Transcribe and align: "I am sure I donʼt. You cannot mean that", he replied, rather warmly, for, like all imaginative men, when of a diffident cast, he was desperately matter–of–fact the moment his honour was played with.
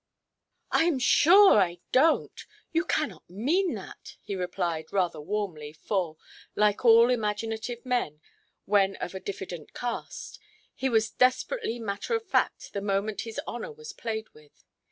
"I 0.71 0.85
am 0.85 0.97
sure 0.97 1.59
I 1.61 1.77
donʼt. 1.93 2.47
You 2.71 2.85
cannot 2.85 3.29
mean 3.29 3.75
that", 3.75 4.17
he 4.19 4.35
replied, 4.35 4.91
rather 4.91 5.21
warmly, 5.21 5.73
for, 5.73 6.17
like 6.55 6.83
all 6.83 7.11
imaginative 7.11 7.85
men, 7.85 8.19
when 8.65 8.95
of 8.95 9.13
a 9.13 9.19
diffident 9.19 9.75
cast, 9.75 10.39
he 10.73 10.89
was 10.89 11.11
desperately 11.11 11.77
matter–of–fact 11.77 12.73
the 12.73 12.81
moment 12.81 13.21
his 13.21 13.39
honour 13.47 13.71
was 13.71 13.93
played 13.93 14.29
with. 14.33 14.63